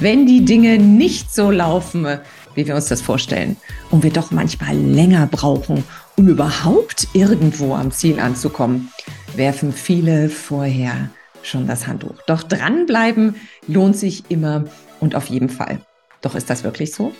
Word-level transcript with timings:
wenn 0.00 0.26
die 0.26 0.44
Dinge 0.44 0.78
nicht 0.78 1.34
so 1.34 1.50
laufen, 1.50 2.06
wie 2.54 2.66
wir 2.66 2.74
uns 2.74 2.86
das 2.86 3.02
vorstellen 3.02 3.56
und 3.90 4.02
wir 4.02 4.12
doch 4.12 4.30
manchmal 4.30 4.76
länger 4.76 5.26
brauchen, 5.26 5.84
um 6.16 6.28
überhaupt 6.28 7.08
irgendwo 7.12 7.74
am 7.74 7.90
Ziel 7.90 8.20
anzukommen, 8.20 8.90
werfen 9.36 9.72
viele 9.72 10.28
vorher 10.28 11.10
schon 11.42 11.66
das 11.66 11.86
Handtuch. 11.86 12.14
Doch 12.26 12.42
dranbleiben 12.42 13.34
lohnt 13.66 13.96
sich 13.96 14.24
immer 14.28 14.64
und 15.00 15.14
auf 15.14 15.26
jeden 15.26 15.48
Fall. 15.48 15.80
Doch 16.22 16.34
ist 16.34 16.48
das 16.48 16.64
wirklich 16.64 16.92
so? 16.92 17.12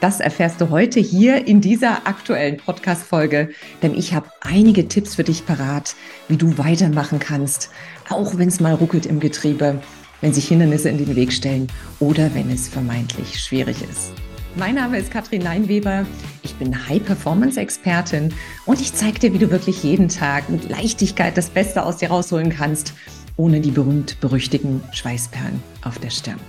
Das 0.00 0.20
erfährst 0.20 0.60
du 0.60 0.70
heute 0.70 1.00
hier 1.00 1.48
in 1.48 1.60
dieser 1.60 2.06
aktuellen 2.06 2.56
Podcast-Folge, 2.56 3.50
denn 3.82 3.96
ich 3.96 4.14
habe 4.14 4.30
einige 4.40 4.86
Tipps 4.86 5.16
für 5.16 5.24
dich 5.24 5.44
parat, 5.44 5.96
wie 6.28 6.36
du 6.36 6.56
weitermachen 6.56 7.18
kannst, 7.18 7.70
auch 8.08 8.38
wenn 8.38 8.46
es 8.46 8.60
mal 8.60 8.74
ruckelt 8.74 9.06
im 9.06 9.18
Getriebe 9.18 9.80
wenn 10.20 10.32
sich 10.32 10.48
Hindernisse 10.48 10.88
in 10.88 10.98
den 10.98 11.16
Weg 11.16 11.32
stellen 11.32 11.68
oder 12.00 12.34
wenn 12.34 12.50
es 12.50 12.68
vermeintlich 12.68 13.38
schwierig 13.40 13.82
ist. 13.82 14.12
Mein 14.56 14.74
Name 14.74 14.98
ist 14.98 15.10
Katrin 15.10 15.42
Leinweber. 15.42 16.04
Ich 16.42 16.54
bin 16.54 16.88
High-Performance-Expertin 16.88 18.34
und 18.66 18.80
ich 18.80 18.92
zeige 18.92 19.20
dir, 19.20 19.32
wie 19.32 19.38
du 19.38 19.50
wirklich 19.50 19.82
jeden 19.84 20.08
Tag 20.08 20.48
mit 20.48 20.68
Leichtigkeit 20.68 21.36
das 21.36 21.50
Beste 21.50 21.84
aus 21.84 21.98
dir 21.98 22.08
rausholen 22.08 22.50
kannst, 22.50 22.92
ohne 23.36 23.60
die 23.60 23.70
berühmt-berüchtigten 23.70 24.82
Schweißperlen 24.92 25.62
auf 25.82 25.98
der 25.98 26.10
Stirn. 26.10 26.40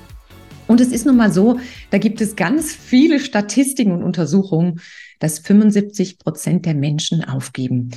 Und 0.65 0.81
es 0.81 0.89
ist 0.89 1.05
nun 1.05 1.17
mal 1.17 1.31
so, 1.31 1.59
da 1.89 1.97
gibt 1.97 2.21
es 2.21 2.35
ganz 2.35 2.73
viele 2.73 3.19
Statistiken 3.19 3.91
und 3.91 4.03
Untersuchungen, 4.03 4.81
dass 5.19 5.39
75 5.39 6.19
Prozent 6.19 6.65
der 6.65 6.75
Menschen 6.75 7.23
aufgeben, 7.23 7.89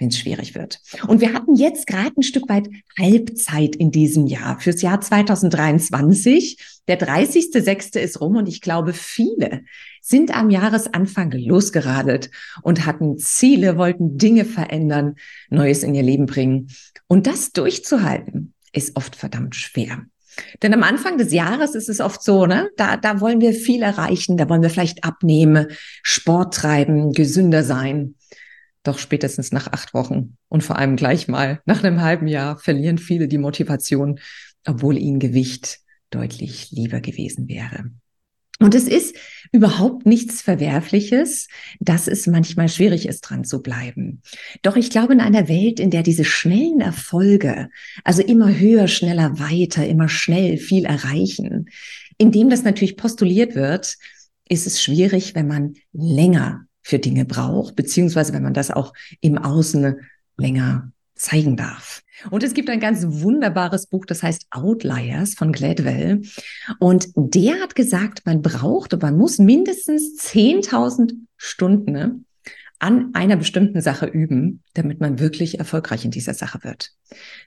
wenn 0.00 0.08
es 0.08 0.18
schwierig 0.18 0.54
wird. 0.54 0.80
Und 1.06 1.20
wir 1.20 1.34
hatten 1.34 1.54
jetzt 1.54 1.86
gerade 1.86 2.12
ein 2.16 2.22
Stück 2.22 2.48
weit 2.48 2.68
Halbzeit 2.98 3.76
in 3.76 3.92
diesem 3.92 4.26
Jahr, 4.26 4.58
fürs 4.58 4.82
Jahr 4.82 5.00
2023. 5.00 6.80
Der 6.88 6.98
30.06. 6.98 7.98
ist 7.98 8.20
rum 8.20 8.36
und 8.36 8.48
ich 8.48 8.62
glaube, 8.62 8.94
viele 8.94 9.62
sind 10.00 10.34
am 10.34 10.50
Jahresanfang 10.50 11.30
losgeradelt 11.32 12.30
und 12.62 12.86
hatten 12.86 13.18
Ziele, 13.18 13.76
wollten 13.76 14.16
Dinge 14.16 14.44
verändern, 14.44 15.16
Neues 15.50 15.82
in 15.82 15.94
ihr 15.94 16.02
Leben 16.02 16.26
bringen. 16.26 16.68
Und 17.06 17.26
das 17.26 17.52
durchzuhalten, 17.52 18.54
ist 18.72 18.96
oft 18.96 19.14
verdammt 19.14 19.54
schwer. 19.54 20.06
Denn 20.62 20.72
am 20.72 20.82
Anfang 20.82 21.18
des 21.18 21.32
Jahres 21.32 21.74
ist 21.74 21.88
es 21.88 22.00
oft 22.00 22.22
so, 22.22 22.46
ne? 22.46 22.70
Da, 22.76 22.96
da 22.96 23.20
wollen 23.20 23.40
wir 23.40 23.52
viel 23.52 23.82
erreichen, 23.82 24.36
da 24.36 24.48
wollen 24.48 24.62
wir 24.62 24.70
vielleicht 24.70 25.04
abnehmen, 25.04 25.66
Sport 26.02 26.54
treiben, 26.54 27.12
gesünder 27.12 27.62
sein. 27.62 28.14
Doch 28.82 28.98
spätestens 28.98 29.52
nach 29.52 29.68
acht 29.72 29.92
Wochen 29.92 30.36
und 30.48 30.62
vor 30.64 30.76
allem 30.76 30.96
gleich 30.96 31.28
mal 31.28 31.60
nach 31.66 31.84
einem 31.84 32.00
halben 32.00 32.26
Jahr 32.26 32.58
verlieren 32.58 32.98
viele 32.98 33.28
die 33.28 33.38
Motivation, 33.38 34.20
obwohl 34.66 34.96
ihnen 34.96 35.18
Gewicht 35.18 35.80
deutlich 36.10 36.70
lieber 36.70 37.00
gewesen 37.00 37.48
wäre. 37.48 37.90
Und 38.58 38.74
es 38.74 38.86
ist 38.86 39.16
überhaupt 39.52 40.04
nichts 40.04 40.42
Verwerfliches, 40.42 41.48
dass 41.80 42.06
es 42.06 42.26
manchmal 42.26 42.68
schwierig 42.68 43.08
ist, 43.08 43.22
dran 43.22 43.42
zu 43.42 43.62
bleiben. 43.62 44.20
Doch 44.60 44.76
ich 44.76 44.90
glaube, 44.90 45.14
in 45.14 45.20
einer 45.20 45.48
Welt, 45.48 45.80
in 45.80 45.90
der 45.90 46.02
diese 46.02 46.26
schnellen 46.26 46.82
Erfolge, 46.82 47.70
also 48.04 48.20
immer 48.22 48.54
höher, 48.54 48.86
schneller, 48.86 49.38
weiter, 49.38 49.86
immer 49.86 50.10
schnell 50.10 50.58
viel 50.58 50.84
erreichen, 50.84 51.70
in 52.18 52.32
dem 52.32 52.50
das 52.50 52.62
natürlich 52.62 52.98
postuliert 52.98 53.54
wird, 53.54 53.96
ist 54.46 54.66
es 54.66 54.82
schwierig, 54.82 55.34
wenn 55.34 55.46
man 55.46 55.74
länger 55.92 56.66
für 56.90 56.98
Dinge 56.98 57.24
braucht, 57.24 57.76
beziehungsweise 57.76 58.32
wenn 58.32 58.42
man 58.42 58.52
das 58.52 58.70
auch 58.70 58.92
im 59.20 59.38
Außen 59.38 60.00
länger 60.36 60.92
zeigen 61.14 61.56
darf. 61.56 62.02
Und 62.30 62.42
es 62.42 62.52
gibt 62.52 62.68
ein 62.68 62.80
ganz 62.80 63.04
wunderbares 63.06 63.86
Buch, 63.86 64.04
das 64.06 64.22
heißt 64.22 64.46
Outliers 64.50 65.34
von 65.34 65.52
Gladwell. 65.52 66.22
Und 66.78 67.08
der 67.14 67.60
hat 67.60 67.76
gesagt, 67.76 68.26
man 68.26 68.42
braucht 68.42 68.92
und 68.92 69.02
man 69.02 69.16
muss 69.16 69.38
mindestens 69.38 70.18
10.000 70.18 71.14
Stunden 71.36 72.26
an 72.80 73.10
einer 73.14 73.36
bestimmten 73.36 73.82
Sache 73.82 74.06
üben, 74.06 74.62
damit 74.74 75.00
man 75.00 75.18
wirklich 75.18 75.58
erfolgreich 75.58 76.04
in 76.04 76.10
dieser 76.10 76.34
Sache 76.34 76.64
wird. 76.64 76.92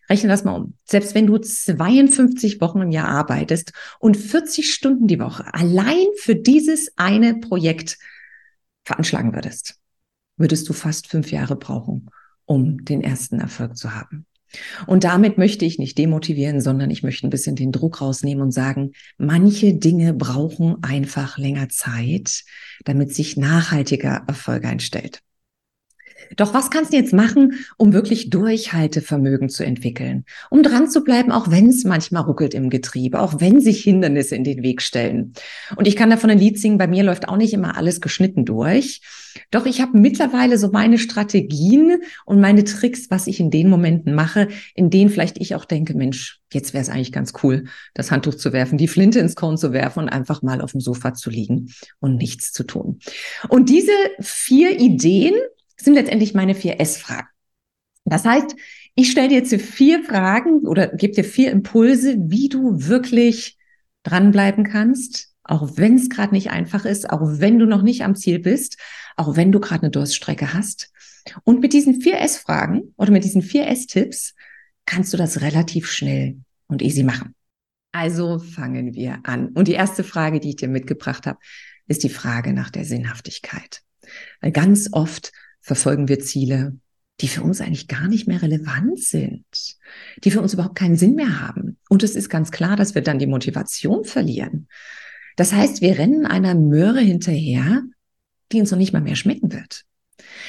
Rechne 0.10 0.30
das 0.30 0.44
mal 0.44 0.56
um. 0.56 0.76
Selbst 0.86 1.16
wenn 1.16 1.28
du 1.28 1.38
52 1.38 2.62
Wochen 2.62 2.82
im 2.82 2.92
Jahr 2.92 3.10
arbeitest 3.10 3.74
und 4.00 4.16
40 4.16 4.72
Stunden 4.72 5.08
die 5.08 5.20
Woche 5.20 5.52
allein 5.54 6.06
für 6.18 6.36
dieses 6.36 6.94
eine 6.96 7.36
Projekt 7.36 7.98
veranschlagen 8.86 9.34
würdest, 9.34 9.76
würdest 10.38 10.68
du 10.70 10.74
fast 10.74 11.08
fünf 11.08 11.32
Jahre 11.32 11.56
brauchen, 11.56 12.10
um 12.46 12.84
den 12.86 13.02
ersten 13.02 13.40
Erfolg 13.40 13.78
zu 13.78 13.96
haben. 13.96 14.26
Und 14.86 15.04
damit 15.04 15.38
möchte 15.38 15.66
ich 15.66 15.80
nicht 15.80 15.98
demotivieren, 15.98 16.62
sondern 16.62 16.92
ich 16.92 17.02
möchte 17.02 17.26
ein 17.26 17.32
bisschen 17.32 17.56
den 17.56 17.72
Druck 17.72 18.02
rausnehmen 18.02 18.44
und 18.44 18.52
sagen, 18.52 18.92
manche 19.18 19.74
Dinge 19.74 20.14
brauchen 20.14 20.84
einfach 20.84 21.38
länger 21.38 21.70
Zeit, 21.70 22.44
damit 22.86 23.14
sich 23.14 23.36
nachhaltiger 23.36 24.24
Erfolg 24.28 24.66
einstellt. 24.66 25.22
Doch 26.36 26.54
was 26.54 26.70
kannst 26.70 26.94
du 26.94 26.98
jetzt 26.98 27.14
machen, 27.14 27.54
um 27.78 27.94
wirklich 27.94 28.30
Durchhaltevermögen 28.30 29.50
zu 29.50 29.66
entwickeln? 29.66 30.26
Um 30.50 30.64
dran 30.64 30.90
zu 30.90 31.04
bleiben, 31.04 31.32
auch 31.32 31.50
wenn 31.52 31.68
es 31.68 31.84
manchmal 31.84 32.24
ruckelt 32.24 32.54
im 32.54 32.70
Getriebe, 32.70 33.20
auch 33.20 33.40
wenn 33.40 33.60
sich 33.60 33.84
Hindernisse 33.84 34.36
in 34.36 34.44
den 34.44 34.64
Weg 34.64 34.82
stellen. 34.82 35.34
Und 35.76 35.88
ich 35.88 35.96
kann 35.96 36.10
davon 36.10 36.30
ein 36.30 36.40
Lied 36.40 36.60
singen, 36.60 36.78
bei 36.78 36.88
mir 36.88 37.04
läuft 37.04 37.28
auch 37.28 37.38
nicht 37.38 37.54
immer 37.54 37.78
alles 37.78 38.02
geschnitten 38.02 38.46
durch. 38.46 39.02
Doch 39.52 39.66
ich 39.66 39.82
habe 39.82 39.98
mittlerweile 39.98 40.58
so 40.58 40.70
meine 40.72 40.98
Strategien 40.98 42.02
und 42.26 42.40
meine 42.40 42.64
Tricks, 42.64 43.10
was 43.10 43.28
ich 43.28 43.40
in 43.40 43.52
den 43.52 43.70
Momenten 43.70 44.14
mache, 44.14 44.48
in 44.76 44.90
denen 44.90 45.10
vielleicht 45.10 45.40
ich 45.40 45.56
auch 45.56 45.66
denke, 45.66 45.96
Mensch, 45.96 46.40
jetzt 46.52 46.74
wäre 46.74 46.82
es 46.82 46.90
eigentlich 46.90 47.12
ganz 47.12 47.34
cool, 47.44 47.66
das 47.94 48.12
Handtuch 48.12 48.36
zu 48.36 48.54
werfen, 48.54 48.78
die 48.78 48.88
Flinte 48.88 49.20
ins 49.20 49.36
Korn 49.36 49.58
zu 49.58 49.74
werfen 49.74 50.04
und 50.04 50.10
einfach 50.10 50.42
mal 50.42 50.62
auf 50.62 50.72
dem 50.72 50.82
Sofa 50.82 51.14
zu 51.14 51.30
liegen 51.30 51.74
und 52.00 52.18
nichts 52.18 52.52
zu 52.52 52.64
tun. 52.64 53.00
Und 53.50 53.70
diese 53.70 53.92
vier 54.20 54.80
Ideen 54.80 55.34
sind 55.78 55.96
letztendlich 55.96 56.34
meine 56.34 56.56
vier 56.56 56.80
S-Fragen. 56.80 57.28
Das 58.06 58.26
heißt, 58.26 58.56
ich 58.96 59.12
stelle 59.12 59.30
dir 59.30 59.38
jetzt 59.38 59.54
vier 59.56 60.04
Fragen 60.04 60.68
oder 60.68 60.88
gebe 60.88 61.14
dir 61.14 61.24
vier 61.24 61.52
Impulse, 61.52 62.16
wie 62.20 62.50
du 62.50 62.88
wirklich 62.88 63.58
dranbleiben 64.04 64.66
kannst, 64.66 65.34
auch 65.44 65.78
wenn 65.78 65.96
es 65.96 66.10
gerade 66.10 66.34
nicht 66.34 66.52
einfach 66.52 66.86
ist, 66.86 67.10
auch 67.10 67.22
wenn 67.24 67.60
du 67.60 67.66
noch 67.66 67.82
nicht 67.82 68.04
am 68.04 68.16
Ziel 68.16 68.40
bist, 68.40 68.78
auch 69.16 69.36
wenn 69.36 69.52
du 69.52 69.60
gerade 69.60 69.84
eine 69.84 69.92
Durststrecke 69.92 70.54
hast. 70.54 70.92
Und 71.44 71.62
mit 71.62 71.74
diesen 71.74 72.02
vier 72.02 72.20
S-Fragen 72.20 72.94
oder 72.98 73.12
mit 73.12 73.24
diesen 73.24 73.42
vier 73.42 73.68
S-Tipps 73.68 74.36
kannst 74.86 75.14
du 75.14 75.18
das 75.18 75.42
relativ 75.42 75.90
schnell 75.90 76.38
und 76.68 76.82
easy 76.82 77.04
machen. 77.04 77.34
Also 77.92 78.40
fangen 78.40 78.94
wir 78.96 79.20
an. 79.24 79.50
Und 79.50 79.68
die 79.68 79.74
erste 79.74 80.04
Frage, 80.04 80.40
die 80.40 80.50
ich 80.50 80.56
dir 80.58 80.68
mitgebracht 80.68 81.26
habe, 81.26 81.40
ist 81.88 82.04
die 82.04 82.10
Frage 82.10 82.54
nach 82.54 82.70
der 82.70 82.86
Sinnhaftigkeit. 82.86 83.82
Weil 84.42 84.52
ganz 84.52 84.90
oft 84.92 85.32
verfolgen 85.64 86.08
wir 86.08 86.20
Ziele, 86.20 86.78
die 87.22 87.28
für 87.28 87.42
uns 87.42 87.62
eigentlich 87.62 87.88
gar 87.88 88.08
nicht 88.08 88.28
mehr 88.28 88.42
relevant 88.42 89.00
sind, 89.00 89.46
die 90.24 90.32
für 90.32 90.42
uns 90.42 90.54
überhaupt 90.54 90.76
keinen 90.76 90.98
Sinn 90.98 91.16
mehr 91.16 91.40
haben. 91.40 91.78
Und 91.90 92.04
es 92.04 92.16
ist 92.16 92.30
ganz 92.30 92.52
klar, 92.52 92.76
dass 92.76 92.96
wir 92.96 93.02
dann 93.02 93.20
die 93.20 93.28
Motivation 93.28 94.04
verlieren. 94.04 94.68
Das 95.36 95.54
heißt, 95.54 95.82
wir 95.82 95.98
rennen 95.98 96.26
einer 96.26 96.54
Möhre 96.54 97.00
hinterher, 97.00 97.84
die 98.52 98.60
uns 98.60 98.72
noch 98.72 98.78
nicht 98.78 98.94
mal 98.94 99.02
mehr 99.02 99.16
schmecken 99.16 99.52
wird. 99.52 99.86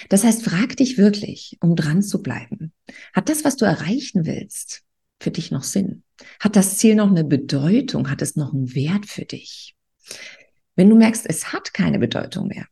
Das 0.08 0.24
heißt, 0.24 0.42
frag 0.42 0.76
dich 0.76 0.98
wirklich, 0.98 1.56
um 1.60 1.76
dran 1.76 2.02
zu 2.02 2.22
bleiben. 2.22 2.72
Hat 3.14 3.28
das, 3.28 3.44
was 3.44 3.56
du 3.56 3.64
erreichen 3.64 4.26
willst, 4.26 4.82
für 5.20 5.30
dich 5.30 5.50
noch 5.50 5.62
Sinn? 5.62 6.02
Hat 6.40 6.56
das 6.56 6.76
Ziel 6.76 6.96
noch 6.96 7.10
eine 7.10 7.24
Bedeutung? 7.24 8.10
Hat 8.10 8.20
es 8.20 8.36
noch 8.36 8.52
einen 8.52 8.74
Wert 8.74 9.06
für 9.06 9.24
dich? 9.24 9.74
Wenn 10.76 10.90
du 10.90 10.96
merkst, 10.96 11.24
es 11.28 11.52
hat 11.52 11.72
keine 11.72 11.98
Bedeutung 11.98 12.48
mehr, 12.48 12.66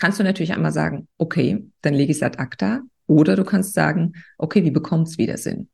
kannst 0.00 0.18
du 0.18 0.24
natürlich 0.24 0.54
einmal 0.54 0.72
sagen, 0.72 1.08
okay, 1.18 1.62
dann 1.82 1.92
lege 1.92 2.10
ich 2.10 2.16
es 2.16 2.22
ad 2.22 2.38
acta. 2.38 2.80
Oder 3.06 3.36
du 3.36 3.44
kannst 3.44 3.74
sagen, 3.74 4.14
okay, 4.38 4.64
wie 4.64 4.70
bekommt 4.70 5.08
es 5.08 5.18
wieder 5.18 5.36
Sinn? 5.36 5.68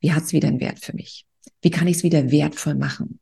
Wie 0.00 0.12
hat 0.12 0.24
es 0.24 0.32
wieder 0.32 0.48
einen 0.48 0.58
Wert 0.58 0.80
für 0.80 0.94
mich? 0.94 1.26
Wie 1.62 1.70
kann 1.70 1.86
ich 1.86 1.98
es 1.98 2.02
wieder 2.02 2.32
wertvoll 2.32 2.74
machen? 2.74 3.20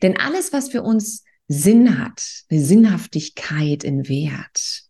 Denn 0.00 0.16
alles, 0.16 0.52
was 0.52 0.68
für 0.68 0.82
uns 0.82 1.24
Sinn 1.48 1.98
hat, 1.98 2.22
eine 2.48 2.60
Sinnhaftigkeit 2.60 3.82
in 3.82 4.08
Wert 4.08 4.84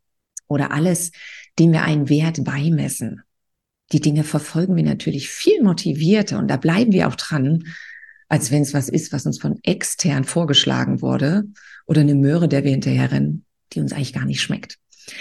oder 0.49 0.71
alles, 0.71 1.13
dem 1.59 1.73
wir 1.73 1.83
einen 1.83 2.11
Wert 2.11 2.45
beimessen, 2.45 3.23
die 3.93 4.01
Dinge 4.01 4.23
verfolgen 4.23 4.77
wir 4.77 4.85
natürlich 4.85 5.31
viel 5.31 5.63
motivierter 5.63 6.39
und 6.39 6.49
da 6.49 6.59
bleiben 6.59 6.93
wir 6.93 7.09
auch 7.09 7.17
dran, 7.17 7.65
als 8.29 8.51
wenn 8.51 8.63
es 8.63 8.75
was 8.75 8.91
ist, 8.91 9.15
was 9.15 9.25
uns 9.25 9.41
von 9.41 9.59
extern 9.63 10.25
vorgeschlagen 10.25 11.01
wurde 11.01 11.45
oder 11.87 12.03
eine 12.03 12.15
Möhre, 12.15 12.49
der 12.49 12.65
wir 12.65 12.71
hinterherrennen, 12.71 13.47
die 13.73 13.81
uns 13.81 13.93
eigentlich 13.93 14.13
gar 14.13 14.27
nicht 14.27 14.43
schmeckt. 14.43 14.79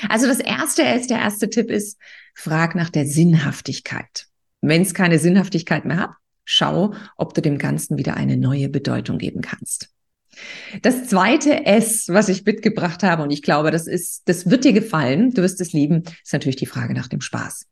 Also 0.08 0.28
das 0.28 0.40
erste 0.40 0.84
ist, 0.84 1.10
der 1.10 1.20
erste 1.20 1.50
Tipp 1.50 1.70
ist, 1.70 1.98
frag 2.36 2.76
nach 2.76 2.90
der 2.90 3.06
Sinnhaftigkeit. 3.06 4.28
Wenn 4.62 4.82
es 4.82 4.94
keine 4.94 5.20
Sinnhaftigkeit 5.20 5.86
mehr 5.86 5.98
hat, 5.98 6.12
schau, 6.46 6.94
ob 7.16 7.34
du 7.34 7.42
dem 7.42 7.58
Ganzen 7.58 7.98
wieder 7.98 8.16
eine 8.16 8.38
neue 8.38 8.70
Bedeutung 8.70 9.18
geben 9.18 9.42
kannst. 9.42 9.90
Das 10.82 11.08
zweite 11.08 11.66
S, 11.66 12.08
was 12.10 12.30
ich 12.30 12.46
mitgebracht 12.46 13.04
habe, 13.04 13.24
und 13.24 13.32
ich 13.32 13.42
glaube, 13.42 13.72
das 13.72 13.88
ist, 13.88 14.28
das 14.28 14.50
wird 14.50 14.64
dir 14.64 14.74
gefallen, 14.74 15.32
du 15.32 15.42
wirst 15.42 15.60
es 15.62 15.74
lieben, 15.74 16.04
ist 16.24 16.34
natürlich 16.34 16.56
die 16.56 16.66
Frage 16.66 16.94
nach 16.94 17.08
dem 17.08 17.22
Spaß. 17.22 17.66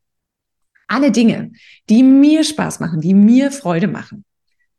Alle 0.87 1.11
Dinge, 1.11 1.51
die 1.89 2.03
mir 2.03 2.43
Spaß 2.43 2.79
machen, 2.79 3.01
die 3.01 3.13
mir 3.13 3.51
Freude 3.51 3.87
machen, 3.87 4.23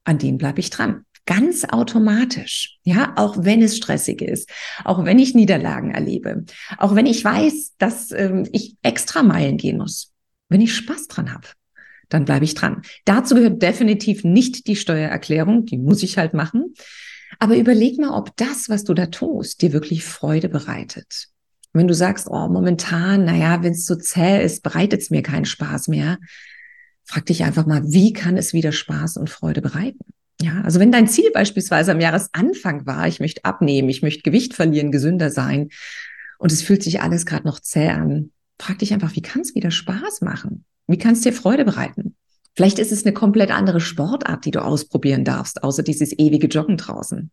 an 0.05 0.19
denen 0.19 0.38
bleibe 0.38 0.61
ich 0.61 0.70
dran. 0.70 1.05
Ganz 1.28 1.64
automatisch. 1.64 2.78
Ja, 2.84 3.12
auch 3.16 3.36
wenn 3.44 3.60
es 3.60 3.76
stressig 3.76 4.22
ist, 4.22 4.48
auch 4.82 5.04
wenn 5.04 5.19
ich 5.19 5.34
Niederlagen 5.34 5.90
erlebe, 5.90 6.46
auch 6.78 6.94
wenn 6.94 7.04
ich 7.04 7.22
weiß, 7.22 7.75
dass 7.76 8.12
ähm, 8.12 8.48
ich 8.50 8.76
extra 8.80 9.22
Meilen 9.22 9.58
gehen 9.58 9.76
muss. 9.76 10.14
Wenn 10.48 10.62
ich 10.62 10.75
Spaß 10.75 11.06
dran 11.06 11.34
habe, 11.34 11.46
dann 12.08 12.25
bleibe 12.25 12.46
ich 12.46 12.54
dran. 12.54 12.80
Dazu 13.04 13.34
gehört 13.34 13.60
definitiv 13.60 14.25
nicht 14.25 14.66
die 14.66 14.76
Steuererklärung, 14.76 15.66
die 15.66 15.76
muss 15.76 16.02
ich 16.02 16.16
halt 16.16 16.32
machen. 16.32 16.72
Aber 17.38 17.58
überleg 17.58 17.98
mal, 17.98 18.16
ob 18.16 18.34
das, 18.36 18.70
was 18.70 18.84
du 18.84 18.94
da 18.94 19.04
tust, 19.04 19.60
dir 19.60 19.74
wirklich 19.74 20.04
Freude 20.04 20.48
bereitet. 20.48 21.26
Wenn 21.74 21.88
du 21.88 21.94
sagst, 21.94 22.28
oh, 22.31 22.48
momentan, 22.48 23.26
naja, 23.26 23.62
wenn 23.62 23.72
es 23.72 23.84
so 23.84 23.96
zäh 23.96 24.42
ist, 24.42 24.62
bereitet 24.62 25.02
es 25.02 25.10
mir 25.10 25.22
keinen 25.22 25.44
Spaß 25.44 25.88
mehr, 25.88 26.16
frag 27.04 27.26
dich 27.26 27.44
einfach 27.44 27.66
mal, 27.66 27.82
wie 27.84 28.14
kann 28.14 28.38
es 28.38 28.54
wieder 28.54 28.72
Spaß 28.72 29.19
und 29.19 29.28
Freude 29.28 29.60
bereiten? 29.60 29.98
Ja, 30.40 30.61
also 30.62 30.79
wenn 30.79 30.93
dein 30.93 31.08
Ziel 31.08 31.31
beispielsweise 31.32 31.93
am 31.93 32.00
Jahresanfang 32.00 32.87
war, 32.87 33.08
ich 33.08 33.19
möchte 33.19 33.44
abnehmen, 33.44 33.88
ich 33.88 34.02
möchte 34.02 34.23
Gewicht 34.23 34.55
verlieren, 34.55 34.93
gesünder 34.93 35.31
sein 35.31 35.70
und 36.38 36.52
es 36.52 36.62
fühlt 36.62 36.82
sich 36.82 37.00
alles 37.00 37.26
gerade 37.26 37.46
noch 37.46 37.58
zäh 37.58 37.88
an, 37.88 38.31
frag 38.61 38.79
dich 38.79 38.93
einfach, 38.93 39.17
wie 39.17 39.23
kann 39.23 39.43
es 39.43 39.55
wieder 39.55 39.70
Spaß 39.70 40.20
machen? 40.20 40.64
Wie 40.87 40.99
kann 40.99 41.12
es 41.12 41.23
dir 41.23 41.32
Freude 41.32 41.64
bereiten? 41.64 42.14
Vielleicht 42.55 42.79
ist 42.79 42.90
es 42.90 43.05
eine 43.05 43.12
komplett 43.12 43.50
andere 43.52 43.81
Sportart, 43.81 44.44
die 44.44 44.50
du 44.50 44.64
ausprobieren 44.64 45.25
darfst, 45.25 45.62
außer 45.62 45.82
dieses 45.82 46.12
ewige 46.19 46.49
Joggen 46.49 46.76
draußen. 46.76 47.31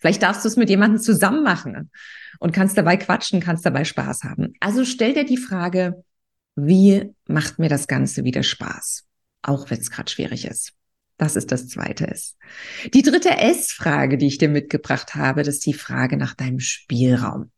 Vielleicht 0.00 0.22
darfst 0.22 0.44
du 0.44 0.48
es 0.48 0.56
mit 0.56 0.70
jemandem 0.70 1.00
zusammen 1.00 1.42
machen 1.42 1.90
und 2.38 2.52
kannst 2.52 2.78
dabei 2.78 2.96
quatschen, 2.96 3.40
kannst 3.40 3.66
dabei 3.66 3.84
Spaß 3.84 4.22
haben. 4.22 4.52
Also 4.60 4.84
stell 4.84 5.14
dir 5.14 5.24
die 5.24 5.38
Frage, 5.38 6.04
wie 6.54 7.12
macht 7.26 7.58
mir 7.58 7.68
das 7.68 7.88
Ganze 7.88 8.22
wieder 8.22 8.42
Spaß? 8.42 9.04
Auch 9.42 9.70
wenn 9.70 9.80
es 9.80 9.90
gerade 9.90 10.10
schwierig 10.10 10.44
ist. 10.44 10.72
Das 11.20 11.36
ist 11.36 11.52
das 11.52 11.68
zweite 11.68 12.08
S. 12.08 12.38
Die 12.94 13.02
dritte 13.02 13.28
S-Frage, 13.28 14.16
die 14.16 14.26
ich 14.26 14.38
dir 14.38 14.48
mitgebracht 14.48 15.14
habe, 15.14 15.42
das 15.42 15.56
ist 15.56 15.66
die 15.66 15.74
Frage 15.74 16.16
nach 16.16 16.32
deinem 16.32 16.60
Spielraum. 16.60 17.50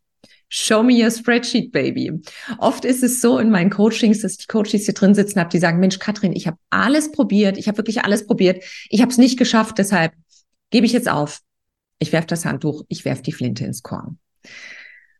Show 0.48 0.82
me 0.82 1.00
your 1.00 1.12
spreadsheet, 1.12 1.70
baby. 1.70 2.10
Oft 2.58 2.84
ist 2.84 3.04
es 3.04 3.20
so 3.20 3.38
in 3.38 3.50
meinen 3.50 3.70
Coachings, 3.70 4.22
dass 4.22 4.36
die 4.36 4.48
Coaches 4.48 4.86
hier 4.86 4.94
drin 4.94 5.14
sitzen 5.14 5.38
haben, 5.38 5.50
die 5.50 5.60
sagen, 5.60 5.78
Mensch, 5.78 6.00
Katrin, 6.00 6.32
ich 6.32 6.48
habe 6.48 6.56
alles 6.70 7.12
probiert, 7.12 7.56
ich 7.56 7.68
habe 7.68 7.78
wirklich 7.78 8.02
alles 8.02 8.26
probiert, 8.26 8.64
ich 8.90 9.00
habe 9.00 9.12
es 9.12 9.18
nicht 9.18 9.38
geschafft, 9.38 9.78
deshalb 9.78 10.12
gebe 10.70 10.84
ich 10.84 10.92
jetzt 10.92 11.08
auf. 11.08 11.38
Ich 12.00 12.12
werfe 12.12 12.26
das 12.26 12.44
Handtuch, 12.44 12.82
ich 12.88 13.04
werfe 13.04 13.22
die 13.22 13.32
Flinte 13.32 13.64
ins 13.64 13.84
Korn. 13.84 14.18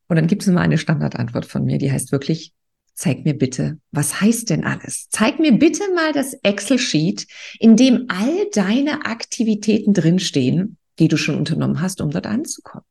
Und 0.08 0.16
dann 0.16 0.26
gibt 0.26 0.42
es 0.42 0.48
immer 0.48 0.62
eine 0.62 0.78
Standardantwort 0.78 1.46
von 1.46 1.64
mir, 1.64 1.78
die 1.78 1.92
heißt 1.92 2.10
wirklich, 2.10 2.54
zeig 2.94 3.24
mir 3.24 3.34
bitte, 3.34 3.78
was 3.90 4.20
heißt 4.20 4.50
denn 4.50 4.64
alles? 4.64 5.08
Zeig 5.10 5.38
mir 5.38 5.52
bitte 5.52 5.82
mal 5.94 6.12
das 6.12 6.34
Excel-Sheet, 6.42 7.26
in 7.58 7.76
dem 7.76 8.06
all 8.08 8.46
deine 8.52 9.04
Aktivitäten 9.04 9.94
drinstehen, 9.94 10.76
die 10.98 11.08
du 11.08 11.16
schon 11.16 11.36
unternommen 11.36 11.80
hast, 11.80 12.00
um 12.00 12.10
dort 12.10 12.26
anzukommen, 12.26 12.84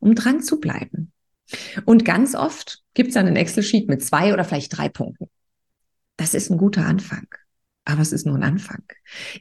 um 0.00 0.14
dran 0.14 0.42
zu 0.42 0.60
bleiben. 0.60 1.12
Und 1.84 2.04
ganz 2.04 2.34
oft 2.34 2.82
gibt 2.94 3.08
es 3.08 3.14
dann 3.14 3.26
ein 3.26 3.36
Excel-Sheet 3.36 3.88
mit 3.88 4.02
zwei 4.02 4.32
oder 4.32 4.44
vielleicht 4.44 4.76
drei 4.76 4.88
Punkten. 4.88 5.26
Das 6.16 6.34
ist 6.34 6.50
ein 6.50 6.58
guter 6.58 6.86
Anfang. 6.86 7.26
Aber 7.84 8.00
es 8.00 8.12
ist 8.12 8.24
nur 8.24 8.36
ein 8.36 8.42
Anfang. 8.42 8.82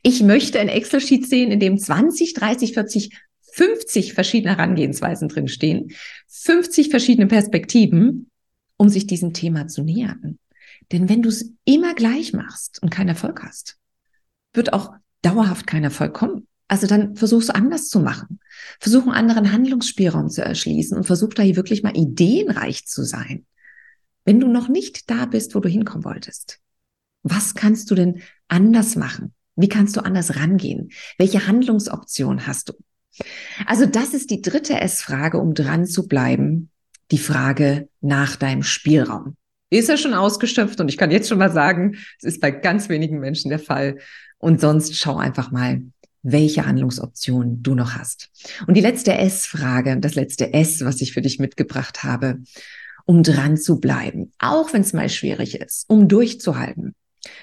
Ich 0.02 0.22
möchte 0.22 0.60
ein 0.60 0.68
Excel-Sheet 0.68 1.28
sehen, 1.28 1.52
in 1.52 1.62
dem 1.62 1.78
20, 1.78 2.34
30, 2.34 2.74
40, 2.74 3.18
50 3.54 4.14
verschiedene 4.14 4.58
Herangehensweisen 4.58 5.30
drinstehen, 5.30 5.92
50 6.28 6.90
verschiedene 6.90 7.28
Perspektiven, 7.28 8.30
um 8.84 8.90
sich 8.90 9.08
diesem 9.08 9.32
Thema 9.32 9.70
zu 9.70 9.82
nähern. 9.82 10.38
Denn 10.92 11.08
wenn 11.08 11.22
du 11.22 11.30
es 11.30 11.54
immer 11.64 11.96
gleich 11.96 12.34
machst 12.34 12.84
und 12.84 12.90
keinen 12.90 13.08
Erfolg 13.08 13.42
hast, 13.42 13.78
wird 14.52 14.74
auch 14.74 14.92
dauerhaft 15.22 15.66
kein 15.68 15.86
Erfolg 15.86 16.14
kommen. 16.14 16.50
Also 16.68 16.86
dann 16.86 17.16
versuch's 17.16 17.50
anders 17.50 17.88
zu 17.88 18.02
machen. 18.02 18.42
Versuch 18.82 19.04
einen 19.04 19.14
anderen 19.14 19.54
Handlungsspielraum 19.54 20.30
zu 20.30 20.44
erschließen 20.44 20.98
und 20.98 21.06
versuch 21.06 21.34
da 21.34 21.44
hier 21.44 21.56
wirklich 21.56 21.82
mal 21.82 21.96
ideenreich 21.96 22.86
zu 22.86 23.06
sein. 23.06 23.46
Wenn 24.26 24.42
du 24.42 24.50
noch 24.50 24.68
nicht 24.68 25.10
da 25.10 25.28
bist, 25.28 25.56
wo 25.56 25.62
du 25.62 25.70
hinkommen 25.70 26.04
wolltest, 26.04 26.60
was 27.22 27.56
kannst 27.56 27.90
du 27.90 27.96
denn 27.96 28.22
anders 28.50 28.98
machen? 28.98 29.34
Wie 29.56 29.70
kannst 29.70 29.96
du 29.96 30.02
anders 30.02 30.36
rangehen? 30.36 30.92
Welche 31.18 31.48
Handlungsoption 31.48 32.48
hast 32.48 32.68
du? 32.68 32.74
Also 33.66 33.86
das 33.86 34.14
ist 34.14 34.30
die 34.30 34.42
dritte 34.42 34.78
S-Frage, 34.82 35.38
um 35.38 35.54
dran 35.54 35.86
zu 35.86 36.06
bleiben. 36.06 36.70
Die 37.14 37.20
Frage 37.20 37.90
nach 38.02 38.38
deinem 38.38 38.64
Spielraum. 38.64 39.38
Ist 39.70 39.88
er 39.88 39.98
schon 39.98 40.16
ausgeschöpft? 40.16 40.82
Und 40.82 40.90
ich 40.90 40.98
kann 40.98 41.12
jetzt 41.12 41.30
schon 41.30 41.38
mal 41.38 41.52
sagen, 41.52 41.96
es 42.18 42.24
ist 42.24 42.42
bei 42.42 42.50
ganz 42.50 42.90
wenigen 42.90 43.20
Menschen 43.20 43.50
der 43.50 43.60
Fall. 43.60 44.00
Und 44.40 44.60
sonst 44.60 44.98
schau 44.98 45.18
einfach 45.18 45.52
mal, 45.52 45.84
welche 46.24 46.66
Handlungsoptionen 46.66 47.62
du 47.62 47.76
noch 47.76 47.94
hast. 47.94 48.32
Und 48.66 48.74
die 48.74 48.82
letzte 48.82 49.14
S-Frage, 49.14 50.00
das 50.00 50.16
letzte 50.16 50.56
S, 50.56 50.84
was 50.84 51.02
ich 51.02 51.14
für 51.14 51.22
dich 51.22 51.38
mitgebracht 51.38 52.04
habe, 52.04 52.42
um 53.06 53.22
dran 53.22 53.58
zu 53.58 53.80
bleiben, 53.80 54.32
auch 54.40 54.74
wenn 54.74 54.82
es 54.82 54.94
mal 54.94 55.08
schwierig 55.08 55.62
ist, 55.62 55.88
um 55.88 56.08
durchzuhalten. 56.08 56.96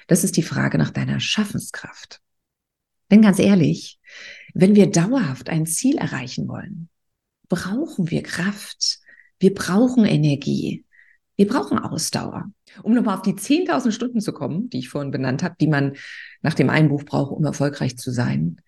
Das 0.09 0.25
ist 0.25 0.37
die 0.37 0.43
Frage 0.43 0.79
nach 0.79 0.91
deiner 0.91 1.21
Schaffenskraft. 1.21 2.21
Denn 3.13 3.23
ganz 3.23 3.39
ehrlich, 3.39 4.01
wenn 4.53 4.75
wir 4.75 4.91
dauerhaft 4.91 5.49
ein 5.49 5.65
Ziel 5.65 5.97
erreichen 5.97 6.49
wollen, 6.49 6.89
brauchen 7.49 8.11
wir 8.11 8.25
Kraft, 8.25 8.99
wir 9.41 9.53
brauchen 9.53 10.05
Energie, 10.05 10.85
wir 11.37 11.49
brauchen 11.49 11.79
Ausdauer. 11.79 12.53
Um 12.83 12.95
nochmal 12.95 13.17
auf 13.17 13.23
die 13.23 13.33
10.000 13.33 13.91
Stunden 13.91 14.21
zu 14.21 14.33
kommen, 14.33 14.71
die 14.71 14.79
ich 14.79 14.89
vorhin 14.89 15.11
benannt 15.11 15.43
habe, 15.43 15.57
die 15.61 15.67
man 15.67 15.97
nach 16.43 16.55
dem 16.55 16.71
Einbuch 16.71 17.05
braucht, 17.05 17.33
um 17.33 17.45
erfolgreich 17.45 17.99
zu 17.99 18.13
sein, 18.13 18.61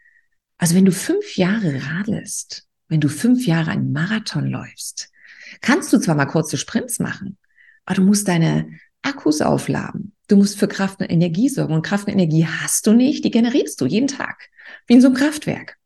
also 0.58 0.74
wenn 0.74 0.84
du 0.84 0.92
fünf 0.92 1.36
Jahre 1.36 1.82
radelst, 1.86 2.66
wenn 2.88 3.00
du 3.00 3.08
fünf 3.08 3.46
Jahre 3.46 3.70
einen 3.70 3.92
Marathon 3.92 4.46
läufst, 4.46 5.10
kannst 5.60 5.92
du 5.92 5.98
zwar 5.98 6.14
mal 6.14 6.26
kurze 6.26 6.56
Sprints 6.56 6.98
machen, 6.98 7.36
aber 7.84 7.96
du 7.96 8.02
musst 8.02 8.28
deine 8.28 8.68
Akkus 9.02 9.40
aufladen. 9.40 10.14
Du 10.28 10.36
musst 10.36 10.58
für 10.58 10.68
Kraft 10.68 11.00
und 11.00 11.10
Energie 11.10 11.48
sorgen. 11.48 11.74
Und 11.74 11.82
Kraft 11.82 12.06
und 12.06 12.12
Energie 12.12 12.46
hast 12.46 12.86
du 12.86 12.92
nicht, 12.92 13.24
die 13.24 13.30
generierst 13.30 13.80
du 13.80 13.86
jeden 13.86 14.06
Tag. 14.06 14.48
Wie 14.86 14.94
in 14.94 15.00
so 15.00 15.08
einem 15.08 15.16
Kraftwerk. 15.16 15.76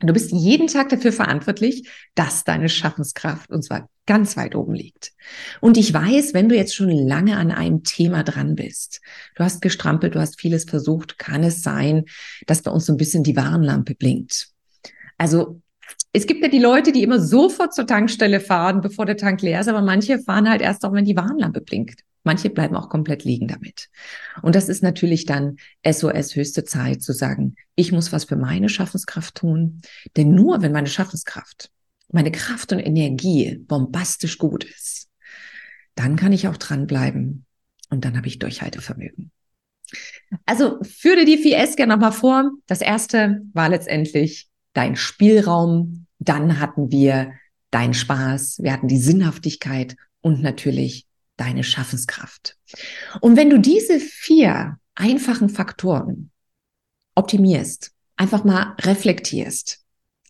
Du 0.00 0.12
bist 0.12 0.32
jeden 0.32 0.66
Tag 0.66 0.88
dafür 0.88 1.12
verantwortlich, 1.12 1.88
dass 2.14 2.44
deine 2.44 2.68
Schaffenskraft, 2.68 3.50
und 3.50 3.62
zwar 3.62 3.88
ganz 4.06 4.36
weit 4.36 4.54
oben 4.54 4.74
liegt. 4.74 5.12
Und 5.60 5.76
ich 5.76 5.94
weiß, 5.94 6.34
wenn 6.34 6.48
du 6.48 6.56
jetzt 6.56 6.74
schon 6.74 6.90
lange 6.90 7.36
an 7.36 7.50
einem 7.50 7.84
Thema 7.84 8.22
dran 8.22 8.54
bist, 8.54 9.00
du 9.36 9.44
hast 9.44 9.62
gestrampelt, 9.62 10.14
du 10.14 10.20
hast 10.20 10.38
vieles 10.38 10.64
versucht, 10.64 11.18
kann 11.18 11.42
es 11.42 11.62
sein, 11.62 12.04
dass 12.46 12.62
bei 12.62 12.70
uns 12.70 12.86
so 12.86 12.92
ein 12.92 12.98
bisschen 12.98 13.22
die 13.22 13.36
Warnlampe 13.36 13.94
blinkt. 13.94 14.48
Also 15.16 15.62
es 16.16 16.28
gibt 16.28 16.42
ja 16.42 16.48
die 16.48 16.60
Leute, 16.60 16.92
die 16.92 17.02
immer 17.02 17.18
sofort 17.18 17.74
zur 17.74 17.88
Tankstelle 17.88 18.38
fahren, 18.38 18.80
bevor 18.80 19.04
der 19.04 19.16
Tank 19.16 19.42
leer 19.42 19.60
ist, 19.60 19.66
aber 19.66 19.82
manche 19.82 20.20
fahren 20.20 20.48
halt 20.48 20.62
erst 20.62 20.84
auch, 20.84 20.92
wenn 20.92 21.04
die 21.04 21.16
Warnlampe 21.16 21.60
blinkt. 21.60 22.02
Manche 22.22 22.50
bleiben 22.50 22.76
auch 22.76 22.88
komplett 22.88 23.24
liegen 23.24 23.48
damit. 23.48 23.88
Und 24.40 24.54
das 24.54 24.68
ist 24.68 24.82
natürlich 24.82 25.26
dann 25.26 25.56
SOS 25.84 26.36
höchste 26.36 26.62
Zeit 26.62 27.02
zu 27.02 27.12
sagen, 27.12 27.56
ich 27.74 27.90
muss 27.90 28.12
was 28.12 28.24
für 28.24 28.36
meine 28.36 28.68
Schaffenskraft 28.68 29.34
tun. 29.34 29.82
Denn 30.16 30.36
nur 30.36 30.62
wenn 30.62 30.70
meine 30.70 30.86
Schaffenskraft, 30.86 31.70
meine 32.12 32.30
Kraft 32.30 32.72
und 32.72 32.78
Energie 32.78 33.58
bombastisch 33.66 34.38
gut 34.38 34.62
ist, 34.62 35.08
dann 35.96 36.14
kann 36.14 36.32
ich 36.32 36.46
auch 36.46 36.56
dranbleiben 36.56 37.44
und 37.90 38.04
dann 38.04 38.16
habe 38.16 38.28
ich 38.28 38.38
Durchhaltevermögen. 38.38 39.32
Also 40.46 40.78
führe 40.82 41.24
die 41.24 41.38
4S 41.38 41.74
gerne 41.74 41.94
nochmal 41.94 42.12
vor. 42.12 42.52
Das 42.66 42.80
erste 42.80 43.42
war 43.52 43.68
letztendlich 43.68 44.48
dein 44.74 44.96
Spielraum. 44.96 46.03
Dann 46.24 46.60
hatten 46.60 46.90
wir 46.90 47.32
deinen 47.70 47.94
Spaß. 47.94 48.60
Wir 48.62 48.72
hatten 48.72 48.88
die 48.88 48.98
Sinnhaftigkeit 48.98 49.96
und 50.20 50.42
natürlich 50.42 51.06
deine 51.36 51.64
Schaffenskraft. 51.64 52.56
Und 53.20 53.36
wenn 53.36 53.50
du 53.50 53.58
diese 53.58 53.98
vier 53.98 54.78
einfachen 54.94 55.48
Faktoren 55.48 56.30
optimierst, 57.14 57.92
einfach 58.16 58.44
mal 58.44 58.74
reflektierst 58.80 59.80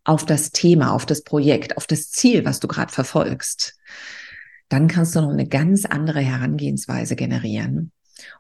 auf 0.05 0.25
das 0.25 0.53
Thema, 0.53 0.93
auf 0.93 1.07
das 1.07 1.23
Projekt, 1.23 1.77
auf 1.77 1.87
das 1.87 2.11
Ziel, 2.11 2.45
was 2.45 2.61
du 2.61 2.69
gerade 2.69 2.93
verfolgst, 2.93 3.79
dann 4.69 4.89
kannst 4.89 5.15
du 5.15 5.21
noch 5.21 5.31
eine 5.31 5.47
ganz 5.47 5.85
andere 5.85 6.21
Herangehensweise 6.21 7.17
generieren. 7.17 7.93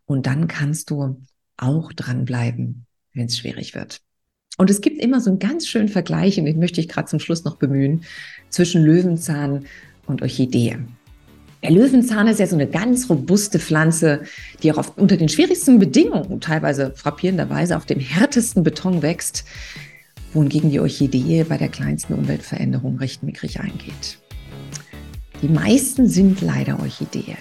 Und 0.07 0.27
dann 0.27 0.49
kannst 0.49 0.91
du 0.91 1.23
auch 1.57 1.93
dranbleiben, 1.93 2.87
wenn 3.13 3.27
es 3.27 3.39
schwierig 3.39 3.75
wird. 3.75 4.01
Und 4.57 4.71
es 4.71 4.81
gibt 4.81 5.03
immer 5.03 5.21
so 5.21 5.31
einen 5.31 5.39
ganz 5.39 5.67
schönen 5.67 5.89
Vergleich, 5.89 6.39
und 6.39 6.45
den 6.45 6.59
möchte 6.59 6.81
ich 6.81 6.89
gerade 6.89 7.09
zum 7.09 7.19
Schluss 7.19 7.45
noch 7.45 7.57
bemühen, 7.57 8.05
zwischen 8.51 8.85
Löwenzahn 8.85 9.67
und 10.07 10.23
Orchidee. 10.23 10.79
Der 11.63 11.71
Löwenzahn 11.71 12.29
ist 12.29 12.41
ja 12.41 12.47
so 12.47 12.57
eine 12.57 12.69
ganz 12.69 13.09
robuste 13.09 13.59
Pflanze, 13.59 14.23
die 14.63 14.71
auch 14.71 14.79
auf, 14.79 14.99
unter 14.99 15.17
den 15.17 15.31
schwierigsten 15.31 15.79
Bedingungen, 15.79 16.41
teilweise 16.41 16.93
frappierenderweise 16.95 17.77
auf 17.77 17.87
dem 17.87 17.99
härtesten 17.99 18.63
Beton 18.63 19.01
wächst, 19.01 19.45
wohingegen 20.35 20.71
die 20.71 20.81
Orchidee 20.81 21.45
bei 21.45 21.57
der 21.57 21.69
kleinsten 21.69 22.15
Umweltveränderung 22.15 22.99
recht 22.99 23.23
mickrig 23.23 23.61
eingeht. 23.61 24.19
Die 25.41 25.49
meisten 25.49 26.09
sind 26.09 26.43
leider 26.43 26.79
Orchidee. 26.81 27.37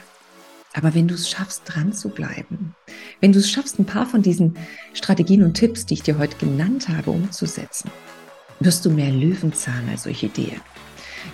Aber 0.73 0.95
wenn 0.95 1.07
du 1.07 1.13
es 1.13 1.29
schaffst, 1.29 1.63
dran 1.65 1.93
zu 1.93 2.09
bleiben, 2.09 2.75
wenn 3.21 3.31
du 3.31 3.39
es 3.39 3.49
schaffst, 3.49 3.79
ein 3.79 3.85
paar 3.85 4.05
von 4.05 4.21
diesen 4.21 4.57
Strategien 4.93 5.43
und 5.43 5.53
Tipps, 5.53 5.85
die 5.85 5.93
ich 5.93 6.03
dir 6.03 6.17
heute 6.17 6.37
genannt 6.37 6.89
habe, 6.89 7.11
umzusetzen, 7.11 7.91
wirst 8.59 8.85
du 8.85 8.89
mehr 8.89 9.11
Löwenzahn 9.11 9.87
als 9.89 10.07
Orchidee. 10.07 10.59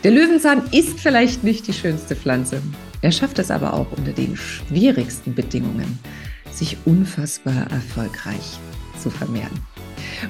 Der 0.04 0.12
Löwenzahn 0.12 0.64
ist 0.72 1.00
vielleicht 1.00 1.44
nicht 1.44 1.68
die 1.68 1.74
schönste 1.74 2.16
Pflanze. 2.16 2.62
Er 3.02 3.12
schafft 3.12 3.40
es 3.40 3.50
aber 3.50 3.74
auch 3.74 3.92
unter 3.98 4.12
den 4.12 4.36
schwierigsten 4.36 5.34
Bedingungen, 5.34 6.00
sich 6.52 6.78
unfassbar 6.86 7.72
erfolgreich 7.72 8.60
zu 9.02 9.10
vermehren. 9.10 9.60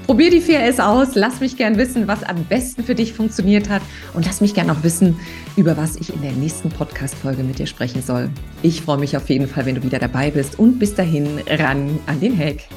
Probier 0.05 0.31
die 0.31 0.41
4S 0.41 0.79
aus, 0.79 1.15
lass 1.15 1.39
mich 1.39 1.57
gern 1.57 1.77
wissen, 1.77 2.07
was 2.07 2.23
am 2.23 2.43
besten 2.45 2.83
für 2.83 2.95
dich 2.95 3.13
funktioniert 3.13 3.69
hat 3.69 3.81
und 4.13 4.25
lass 4.25 4.41
mich 4.41 4.53
gern 4.53 4.69
auch 4.69 4.83
wissen, 4.83 5.19
über 5.55 5.77
was 5.77 5.95
ich 5.95 6.13
in 6.13 6.21
der 6.21 6.33
nächsten 6.33 6.69
Podcast-Folge 6.69 7.43
mit 7.43 7.59
dir 7.59 7.67
sprechen 7.67 8.01
soll. 8.01 8.29
Ich 8.61 8.81
freue 8.81 8.97
mich 8.97 9.15
auf 9.17 9.29
jeden 9.29 9.47
Fall, 9.47 9.65
wenn 9.65 9.75
du 9.75 9.83
wieder 9.83 9.99
dabei 9.99 10.31
bist 10.31 10.59
und 10.59 10.79
bis 10.79 10.95
dahin 10.95 11.27
ran 11.47 11.99
an 12.05 12.19
den 12.19 12.37
Hack. 12.37 12.67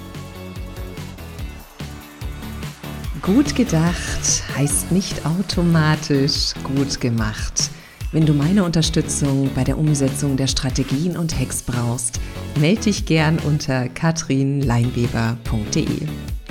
Gut 3.23 3.55
gedacht 3.55 4.43
heißt 4.57 4.91
nicht 4.91 5.25
automatisch 5.25 6.55
gut 6.65 7.01
gemacht. 7.01 7.71
Wenn 8.11 8.27
du 8.27 8.35
meine 8.35 8.65
Unterstützung 8.65 9.49
bei 9.55 9.65
der 9.65 9.79
Umsetzung 9.79 10.37
der 10.37 10.49
Strategien 10.49 11.17
und 11.17 11.39
Hacks 11.39 11.63
brauchst, 11.63 12.21
melde 12.61 12.83
dich 12.83 13.07
gern 13.07 13.39
unter 13.39 13.89
katrinleinweber.de. 13.89 16.32